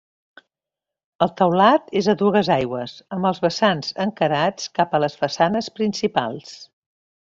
[1.25, 6.61] El teulat és a dues aigües, amb els vessants encarats cap a les façanes principals.